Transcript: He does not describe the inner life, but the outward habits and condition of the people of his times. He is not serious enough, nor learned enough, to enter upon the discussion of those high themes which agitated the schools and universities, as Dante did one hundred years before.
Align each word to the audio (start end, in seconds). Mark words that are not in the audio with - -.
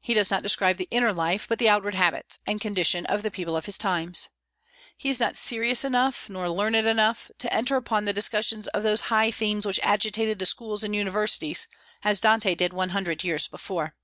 He 0.00 0.14
does 0.14 0.30
not 0.30 0.44
describe 0.44 0.76
the 0.76 0.86
inner 0.92 1.12
life, 1.12 1.48
but 1.48 1.58
the 1.58 1.68
outward 1.68 1.94
habits 1.94 2.38
and 2.46 2.60
condition 2.60 3.04
of 3.06 3.24
the 3.24 3.32
people 3.32 3.56
of 3.56 3.66
his 3.66 3.76
times. 3.76 4.28
He 4.96 5.08
is 5.08 5.18
not 5.18 5.36
serious 5.36 5.84
enough, 5.84 6.28
nor 6.30 6.48
learned 6.48 6.76
enough, 6.86 7.32
to 7.38 7.52
enter 7.52 7.74
upon 7.74 8.04
the 8.04 8.12
discussion 8.12 8.62
of 8.72 8.84
those 8.84 9.00
high 9.10 9.32
themes 9.32 9.66
which 9.66 9.80
agitated 9.82 10.38
the 10.38 10.46
schools 10.46 10.84
and 10.84 10.94
universities, 10.94 11.66
as 12.04 12.20
Dante 12.20 12.54
did 12.54 12.72
one 12.72 12.90
hundred 12.90 13.24
years 13.24 13.48
before. 13.48 13.96